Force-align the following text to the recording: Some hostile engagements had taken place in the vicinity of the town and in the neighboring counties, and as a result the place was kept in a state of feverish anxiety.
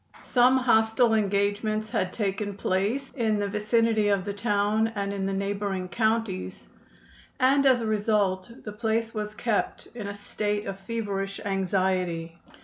Some 0.23 0.57
hostile 0.57 1.13
engagements 1.13 1.91
had 1.91 2.11
taken 2.11 2.57
place 2.57 3.11
in 3.11 3.37
the 3.37 3.47
vicinity 3.47 4.07
of 4.07 4.25
the 4.25 4.33
town 4.33 4.87
and 4.95 5.13
in 5.13 5.27
the 5.27 5.31
neighboring 5.33 5.89
counties, 5.89 6.69
and 7.39 7.67
as 7.67 7.81
a 7.81 7.85
result 7.85 8.49
the 8.63 8.73
place 8.73 9.13
was 9.13 9.35
kept 9.35 9.89
in 9.93 10.07
a 10.07 10.15
state 10.15 10.65
of 10.65 10.79
feverish 10.79 11.39
anxiety. 11.45 12.35